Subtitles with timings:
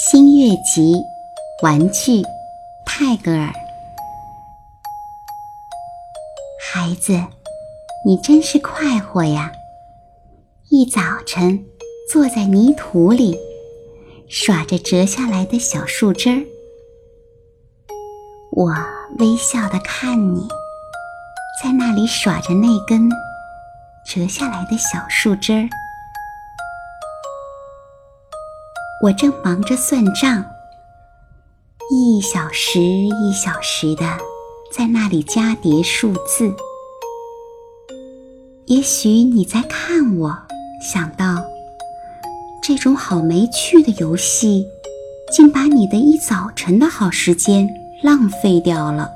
[0.00, 0.94] 新月集，
[1.60, 2.22] 玩具，
[2.86, 3.52] 泰戈尔。
[6.72, 7.20] 孩子，
[8.06, 9.50] 你真是快活呀！
[10.68, 11.64] 一早晨，
[12.12, 13.36] 坐在泥土里，
[14.28, 16.46] 耍着折下来的小树枝儿。
[18.52, 18.72] 我
[19.18, 20.46] 微笑的看你，
[21.60, 23.10] 在那里耍着那根
[24.06, 25.68] 折下来的小树枝儿。
[29.00, 30.44] 我正忙着算账，
[31.88, 34.04] 一小时一小时的
[34.72, 36.52] 在那里加叠数字。
[38.66, 40.36] 也许你在看我，
[40.82, 41.44] 想到
[42.60, 44.66] 这种好没趣的游戏，
[45.32, 47.68] 竟把你的一早晨的好时间
[48.02, 49.08] 浪费掉了。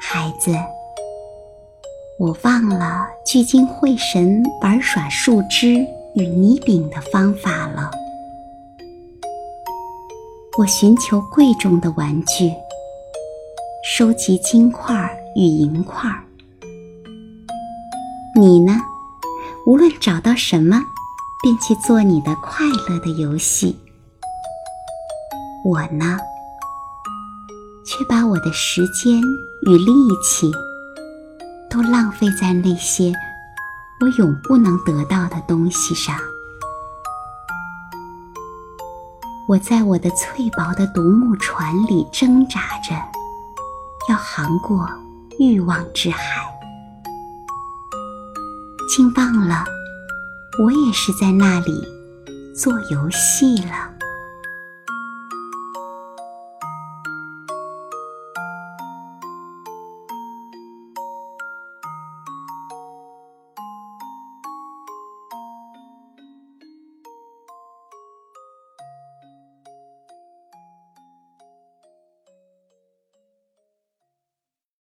[0.00, 0.50] 孩子，
[2.18, 5.86] 我忘了聚精会神玩耍树枝。
[6.18, 7.88] 与泥饼的方法了。
[10.58, 12.52] 我寻求贵重的玩具，
[13.84, 16.10] 收集金块与银块。
[18.34, 18.80] 你呢？
[19.64, 20.82] 无论找到什么，
[21.40, 23.78] 便去做你的快乐的游戏。
[25.64, 26.18] 我呢，
[27.86, 29.20] 却把我的时间
[29.68, 29.92] 与力
[30.24, 30.50] 气
[31.70, 33.12] 都浪费在那些。
[34.00, 36.16] 我永不能得到的东西上，
[39.48, 42.94] 我在我的脆薄的独木船里挣扎着，
[44.08, 44.88] 要航过
[45.40, 46.20] 欲望之海，
[48.88, 49.64] 竟忘了
[50.62, 51.84] 我也是在那里
[52.54, 53.97] 做游戏了。